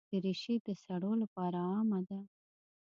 دریشي 0.11 0.55
د 0.65 0.67
سړو 0.83 1.11
لپاره 1.21 1.59
عامه 1.71 1.99
ده. 2.09 2.19